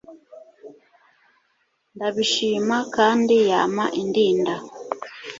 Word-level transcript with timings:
ndabishima 1.95 2.77
kandi 2.95 3.35
yama 3.49 3.85
indinda 4.01 4.53